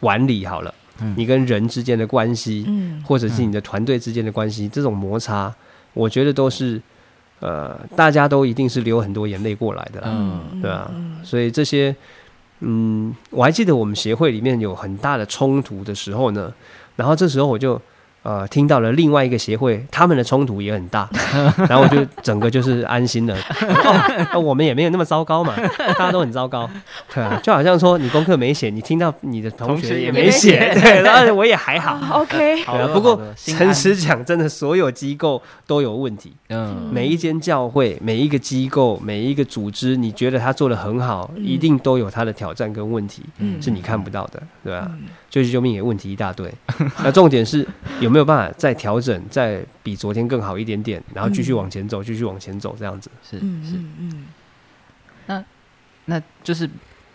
[0.00, 5.54] 管理好了，嗯你跟人之间的关系，嗯或者是你的团队之间的关系，这种摩擦，
[5.94, 6.82] 我觉得都是
[7.42, 10.06] 呃，大家都一定是流很多眼泪过来的啦。
[10.10, 11.94] 嗯对啊嗯所以这些，
[12.60, 16.52] 嗯，我还记得我们协会里面有很大的冲突的时候呢，
[16.94, 17.80] 然后这时候我就
[18.22, 21.08] 呃听到了另外一个协会他们的冲突也很大，
[21.68, 23.36] 然后我就整个就是安心了。
[24.40, 26.68] 我们也没有那么糟糕嘛，大家都很糟糕，
[27.12, 31.92] 对啊，就好像说你功课没写，你听到你的同同学学也也没没写， 对，然后我也还好。
[31.94, 36.32] 啊 OK，好的，对啊不过诚实讲，真的所有机构都有问题。
[36.48, 41.44] 嗯，每一间教会、每一个机构、每一个组织，你觉得他做的很好，嗯。
[41.44, 43.60] 一定都有他的挑战跟问题，嗯。
[43.60, 46.48] 是你看不到的，对吧、嗯救急救命也问题一大堆。
[47.02, 47.66] 那重点是
[47.98, 53.10] 有没有办法再调整，再比昨天更好一点点，然后继续往前走，继续往前走，这样子。
[53.28, 54.26] 是嗯是，嗯
[55.26, 55.44] 那，
[56.04, 56.70] 那就是。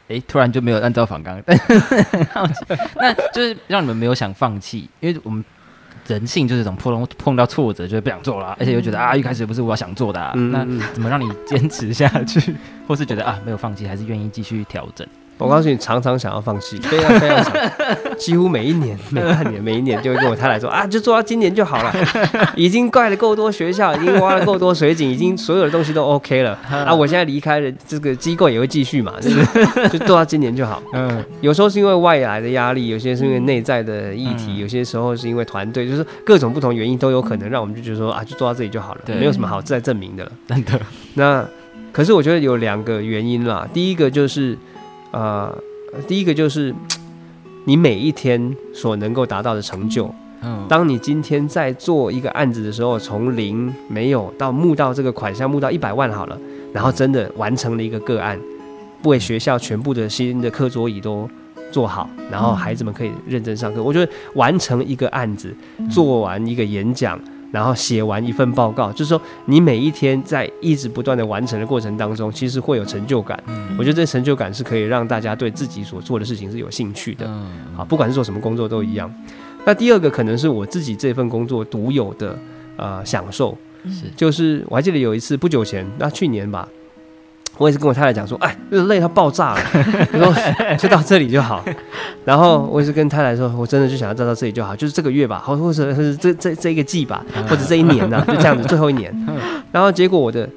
[0.09, 2.53] 哎，突然就没有按照反纲，但很好奇，
[2.95, 5.43] 那就是让你们没有想放弃，因为我们
[6.07, 12.55] 人性就是这种碰到碰到挫折就会不想做了，而且又觉得啊，一开始不是我想做的、啊，那怎么让你坚持下去，
[12.87, 15.05] 或是觉得啊没有放弃，还是愿意继续调整？
[15.37, 17.53] 我告诉你，常常想要放弃， 非常非常常，
[18.17, 21.93] 几乎每一年、 每半年、每一年就会跟我太太说啊，就做到今年就好了，
[22.55, 26.57] 已经盖了够多学校，已经挖了够多水井，已经所有的东西都 OK 了。
[26.69, 26.93] 啊！
[26.93, 29.89] 我现在离开了这个机构也会继续嘛，就是？
[29.89, 30.81] 就做到今年就好。
[30.93, 31.23] 嗯。
[31.41, 34.57] 有时候是因为外来的压力，有些是因为内在的议题，嗯。
[34.57, 39.15] 有些时候是因为团队，就是各种不同原因都有可能让我们就觉得说啊，就做到这里就好了，对。
[39.15, 40.31] 没有什么好再证明的了。
[40.47, 40.79] 真的，
[41.13, 41.45] 那
[41.91, 44.57] 可是我觉得有两个原因啦，第一个就是
[45.11, 45.55] 呃，
[46.07, 46.73] 第一个就是
[47.65, 50.09] 你每一天所能够达到的成就。
[50.41, 56.37] 嗯，当你今天在做一个案子的时候，从零没有到募到这个款项，募到一百万好了，
[56.71, 58.39] 然后真的完成了一个个案，
[59.03, 61.27] 为学校全部的新的课桌椅都
[61.71, 63.81] 做好，然后孩子们可以认真上课。
[63.81, 65.51] 我觉得完成一个案子，
[65.89, 67.19] 做完一个演讲，
[67.51, 73.41] 然后写完一份报告，就是说你每一天在一直不断的完成的过程当中，其实会有成就感。
[73.47, 77.25] 嗯我觉得这成就感是可以让大家对自己所做的事情是有兴趣的。
[77.27, 79.13] 嗯啊，不管是做什么工作都一样。
[79.65, 82.39] 那第二个可能是我自己这份工作独有的
[82.77, 86.67] 呃享受，是就是我还记得有一次不久前，那去年吧，
[87.57, 89.61] 我也是跟我太太讲说，哎，累到爆炸了，
[90.13, 90.33] 我说
[90.77, 91.63] 就到这里就好。
[92.23, 99.13] 然后我也是跟太太说，我真的就想要站到这里就好，就是这个月吧，或或者是这这这一个季吧，或者这一年呢、就这样子，最后一年。
[99.71, 100.47] 然后结果我的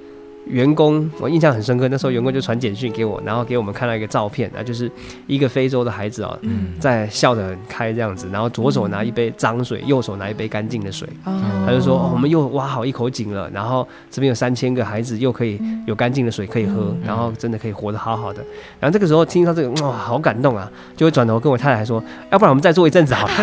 [0.51, 4.91] 员工，我印象很深刻，那时候员工就传简讯给我，然后给我们看到一个照片啊，就是
[5.27, 11.09] 一个非洲的孩子哦，嗯在笑得很开这样子，然后左手拿一杯脏水，右手拿一杯干净的水。
[11.25, 18.43] 哦他就说、哦我们又挖好一口井了，然后这边有三千个孩子，又可以有干净的水可以喝，然后真的可以活得好好的。
[18.81, 20.69] 然后这个时候听到这个，哇，好感动啊！
[20.97, 23.35] 就会转头跟我太太说，要不然我们再做一阵子好了。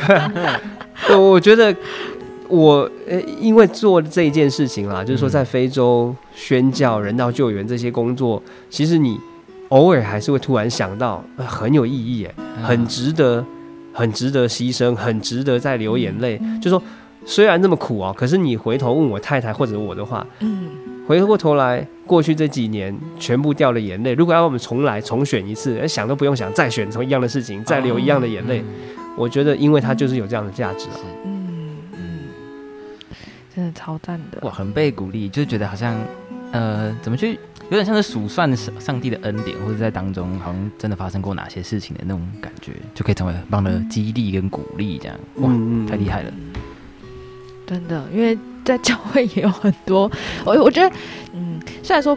[1.06, 1.74] 对，我觉得
[2.50, 9.18] 我呃，因为做这一件事情啦，就是说在非洲宣教、人道救援这些工作，其实你
[9.68, 13.44] 偶尔还是会突然想到，呃很有意义，哎，很值得，
[13.92, 16.40] 很值得牺牲，很值得再流眼泪。
[16.60, 16.82] 就说
[17.24, 20.68] 虽然这么苦哦，可是你回头问我太太或者我的话，嗯
[21.06, 24.12] 回过头来，过去这几年全部掉了眼泪。
[24.14, 28.62] 如果要我们重来重选一次，想都不用想，再选同一样的事情，再流一样的眼泪，
[29.16, 31.29] 我觉得因为它就是有这样的价值啊。
[33.54, 34.38] 真的超赞的。
[34.42, 35.96] 哇，很被鼓励，就是觉得好像
[36.52, 45.16] 呃，怎么去，有点像是数算上上帝的恩典，或者在当中好像真的发生过哪些事情的那种感觉，就可以成为很棒的激励跟鼓励，这样。
[45.36, 45.86] 哇，嗯。
[45.86, 46.32] 太厉害了。
[47.66, 50.10] 真的，因为在教会也有很多，
[50.44, 50.96] 我我觉得，
[51.32, 52.16] 嗯，虽然说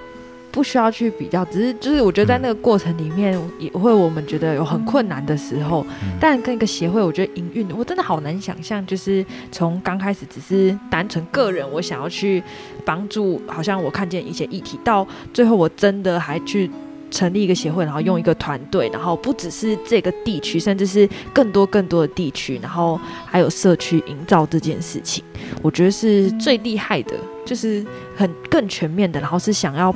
[0.54, 12.42] 不需要去比较，只是就是我觉得在那个过程里面，也会我们觉得有很困难的时候，嗯但跟一个协会，我觉得营运，我真的好难想象，就是从刚开始只是单纯个人，我想要去
[12.86, 16.70] 帮助，好像我看见一些议题，到最后我真的还去
[17.10, 25.24] 成立一个协会，然后用一个团队，然后不只是这个地区，甚至是更多更多的地区，然后还有社区营造这件事情，
[25.64, 27.84] 我觉得是最厉害的，就是
[28.16, 29.92] 很更全面的，然后是想要。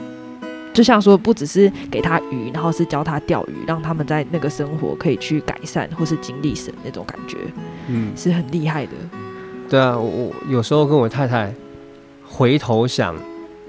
[0.78, 7.36] 就像说，不只是给他鱼，然后是教他钓鱼，让他们在那个生活可以去改善或是经历神那种感觉，
[7.88, 8.92] 嗯，是很厉害的。
[9.68, 11.52] 对啊，我我有时候跟我太太
[12.28, 13.16] 回头想，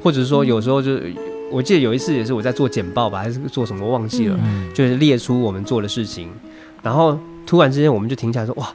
[0.03, 1.15] 或者是说有时候就是，
[1.51, 6.29] 我记得有一次也是我在做简报吧，还是做什么忘记了，嗯，就是列出我们做的事情，
[6.83, 8.69] 然后突然之间我们就停下来说，哇，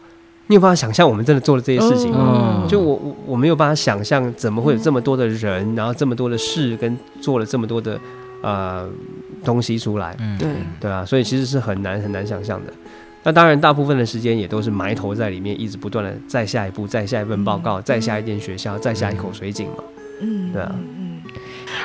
[0.48, 2.64] 你有办法想象我们真的做了这些事情吗？
[2.64, 8.00] 嗯就我我我没有办法想象，怎么会有这么多的人，然后这么多的事，跟做了这么多的
[8.44, 8.88] 呃，
[9.44, 10.48] 东西出来，对
[10.80, 12.74] 对啊，所以其实是很难很难想象的。
[13.24, 19.76] 那当然，大部分的时间也都是埋头在里面，一直不断的再下一步，再下一份报告，再下一间学校，再下一口水井嘛。
[20.20, 21.22] 嗯，对啊，嗯，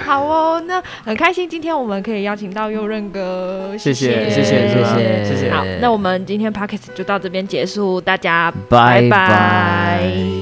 [0.04, 5.50] 好哦，那很开心，今天我们可以邀请到佑任哥，谢谢谢谢谢谢谢谢。
[5.52, 10.37] 好，那我们今天 pocket 就到这边结束，大家拜拜。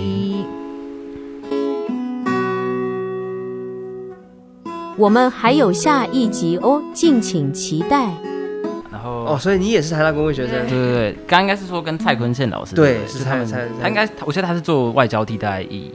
[4.96, 8.10] 我们还有下一集哦，敬请期待。
[8.90, 10.66] 然后哦，所以你也是台大公卫学生？
[10.66, 13.46] 对，对对，刚刚应该是说跟蔡坤宪老师对是他们
[13.80, 15.92] 他应该我觉得他是做外交替代役，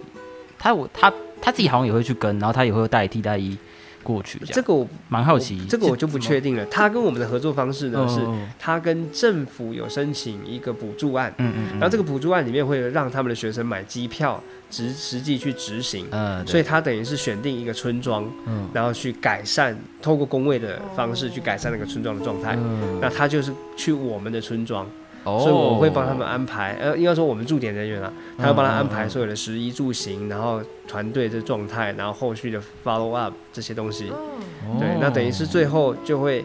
[0.60, 1.12] 他我他
[1.42, 3.58] 他自己好像也会去跟，然后他也会带替代役
[4.04, 6.66] 过去，这这个我蛮好奇，这个我就不确定了。
[6.66, 16.08] 他跟我们的合作方式呢，是嗯他跟政府有申请一个补助案，嗯嗯，然后这个补助案里面会让他们的学生买机票，实实际去执行。
[16.12, 18.70] 嗯，所以他等于是选定一个村庄，嗯。
[18.74, 22.56] 然后去改善，透过工位的方式去改善那个村庄的状态。
[22.58, 23.00] 嗯。
[23.02, 24.88] 那他就是去我们的村庄，
[25.24, 34.10] 哦所以我会帮他们安排，呃，应该说我们驻点人员啊，他会帮他安排所有的食衣住行，然后团队的状态，然后后续的 follow up 这些东西。
[34.10, 34.78] 哦。
[34.80, 36.44] 对，那等于是最后就会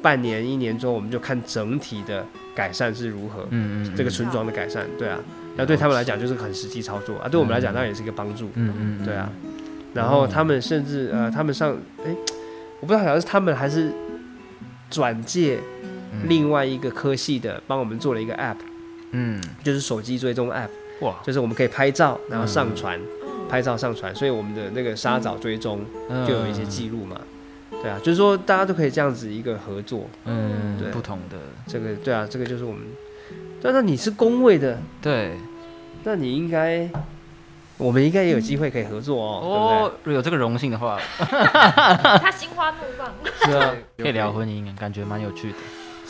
[0.00, 5.18] 半年、一年之后，我们就看整体的改善是如何，嗯嗯这个村庄的改善，对啊。
[5.56, 9.30] 那对他们来讲就是很实际操作啊，对我们来讲当然也是一个帮助，嗯嗯嗯对啊。
[9.92, 12.12] 然后他们甚至呃，他们上哎，
[12.80, 13.92] 我不知道好像是他们还是
[14.90, 15.93] 转介嗯
[16.28, 18.56] 另外一个科系的，帮我们做了一个 app，
[19.12, 19.42] 嗯。
[19.62, 20.68] 就是手机追踪 app，
[21.00, 21.14] 哇。
[21.22, 23.00] 就是我们可以拍照，然后嗯上传，
[23.48, 26.26] 拍照上传，所以我们的那个沙枣追踪嗯。
[26.26, 27.20] 就有一些记录嘛。
[27.82, 30.90] 对啊，就是说大家都可以这样子一个合作，嗯对。
[30.90, 31.36] 不同的。
[31.66, 32.82] 这个对啊，这个就是我们。
[33.62, 35.36] 但那你是工位的，对。
[36.06, 36.86] 那你应该，
[37.78, 43.10] 我们应该也有机会可以合作哦，哦，如果有这个荣幸的话， 他心花怒放。
[43.50, 45.56] 是啊， 可以聊婚姻，感觉蛮有趣的。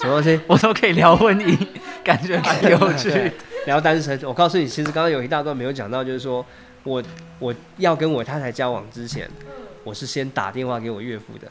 [0.01, 0.41] 什么东西？
[0.47, 1.57] 我都可以聊婚姻，
[2.05, 3.31] 感觉蛮有趣的。
[3.67, 4.19] 聊单身。
[4.25, 6.45] 我告诉你，其实刚刚有一大段没有讲到，就是说
[6.83, 7.03] 我
[7.39, 9.29] 我要跟我太太交往之前，
[9.85, 11.49] 我是先打电话给我岳父的，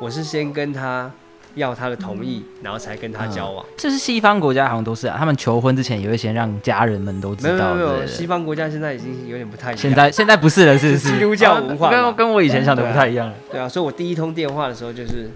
[0.00, 1.10] 我是先跟他
[1.54, 3.64] 要他的同意，然后才跟他交往。
[3.78, 5.16] 是不是西方国家好像都是啊？
[5.18, 7.52] 他们求婚之前也会先让家人们都知道。
[7.52, 9.78] 没有没有没有，对对对西方国家现在已经有点不太一样。
[9.78, 11.08] 现在现在不是了，是不是？
[11.14, 13.34] 基督教文化嘛跟跟我以前想的不太一样了。
[13.50, 15.30] 对啊，所以我第一通电话的时候就是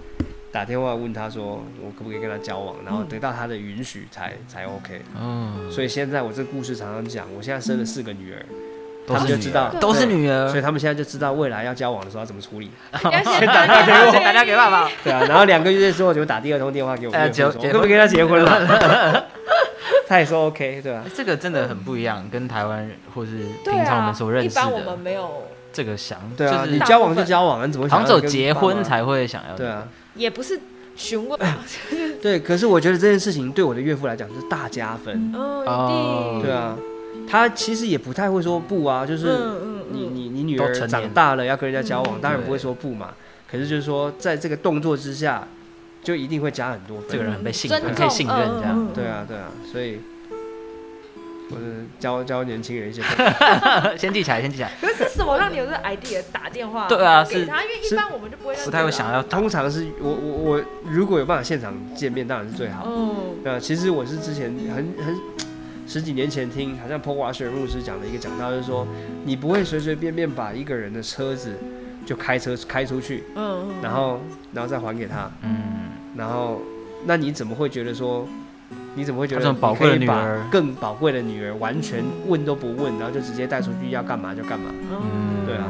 [0.53, 5.01] 打电话问他说，我可不可以跟他交往，然后得到他的允许才才 OK。
[5.19, 8.45] 嗯，所以现在我这故事常常讲，我现在生了四个女儿，
[9.07, 12.71] 他们就知道都是女儿，所以他们现在就知道未来要交往的时候要怎么处理。
[12.93, 14.91] 先打电话给我，打电话给爸爸。
[15.03, 19.27] 对啊，然后两个月之后就打第二通电话给我呃岳父说，结我可不可以跟他结婚了？
[20.07, 21.03] 他也说 OK，对吧？
[21.17, 28.85] 这个真的很不一样，跟台湾人或是平常我啊们所认识一般我们的没有，这个想，对啊，你交往就交往，你怎么好像只有想要跟爸妈结婚？
[28.85, 29.57] 才会想要。
[29.57, 30.59] 对啊，也不是
[30.97, 31.39] 询问，
[32.21, 32.39] 对。
[32.39, 35.33] 可是我觉得这件事情对我的岳父来讲是大加分。
[35.35, 36.77] 嗯，哦一定，对啊，
[37.29, 39.27] 他其实也不太会说不啊，就是
[39.91, 43.11] 你嗯，你你女儿长大了要跟人家交往，嗯当然不会说不嘛。
[43.51, 45.47] 可是就是说，在这个动作之下，
[46.03, 47.07] 就一定会加很多分。
[47.11, 48.89] 这个人很被信任，很可以信任这样。
[48.95, 49.99] 对啊，对啊，所以
[51.55, 53.03] 我是教教年轻人一些。
[53.97, 54.71] 先记起来，先记起来。
[54.81, 57.63] 可是是什么让你有这个 idea 打电话对啊是给他？
[57.63, 62.85] 因为一般我们就不会让不太会想要通常是我我我如果有办法现场见面，当然是最好。
[62.85, 65.17] 哦，对啊，其实我是之前很很
[65.87, 68.87] 十几年前听，好像 Paul Washer 牧师讲的一个讲道，就是说
[69.25, 71.55] 你不会随随便便把一个人的车子
[72.07, 74.21] 就开车开出去，嗯嗯，然后
[74.53, 76.63] 然后再还给他，嗯，然后
[77.05, 78.27] 那你怎么会觉得说？
[78.95, 80.41] 你怎么会觉得宝贵的你可以把女儿。
[80.51, 84.71] 更宝贵的女儿完全问都不问，然后就直接带出去要干嘛就干嘛？
[84.91, 85.47] 嗯。
[85.47, 85.67] 对啊，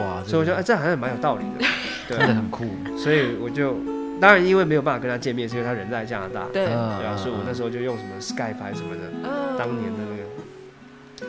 [0.00, 1.64] 哇，所以我觉得、哎、这好像也蛮有道理的，
[2.08, 2.64] 对啊，真的很酷。
[2.96, 3.76] 所以我就
[4.20, 9.56] 当然因为没有办法跟他见面，是因为他人在加拿大，对，嗯对啊，所以我那时候就用什么 Skype 还是什么的，嗯。
[9.56, 10.22] 当年的那个，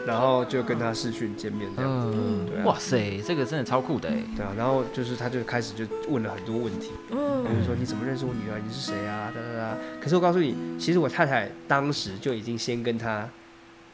[0.06, 4.16] 然后就跟他视讯见面这样，嗯对啊哇塞，这个真的超酷的哎。
[4.36, 8.60] 对啊，然后就是他就开始就问了很多问题，嗯比如说你怎么认识我女儿？
[8.66, 9.32] 你是谁啊？
[9.34, 9.78] 哒哒哒。
[10.02, 13.28] 可是我告诉你，其实我太太当时就已经先跟他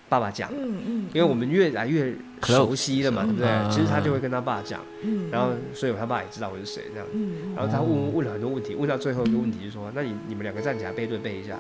[0.08, 3.70] 爸爸讲，嗯嗯，因为我们越来越熟悉了嘛，对不对嗯？
[3.70, 7.08] 其实他就会跟他爸讲，嗯，然后所以他爸也知道我是谁这样。
[7.14, 11.58] 嗯，然后他问问了很多问题，问到最后一个问题就是说，那你你们两个站起来背对背一下，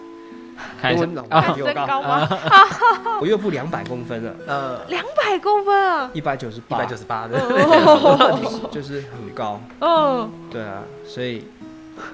[0.81, 1.03] 看一下。
[1.03, 2.01] 因为老啊我高，身高。
[2.01, 2.29] 吗？
[3.21, 6.09] 我岳父两百公分了，呃，两百公分啊！
[6.13, 11.45] 一百九十一八，百九十八的，哦， 就是很高，哦，对啊，所以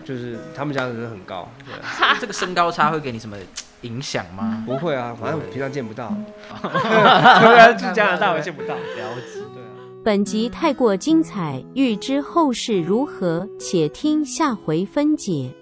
[0.04, 1.74] 就是他们家的人很高，对。
[1.76, 3.38] 啊 这个身高差会给你什么
[3.82, 4.64] 影响吗？
[4.66, 6.14] 不会啊，反正我平常见不到，
[6.62, 6.68] 突
[7.50, 8.82] 然，去加拿大我见不到，了
[9.16, 9.40] 解。
[9.54, 9.70] 对啊。
[10.04, 15.54] 本集太过精彩，欲知后事如何，且听下回分解。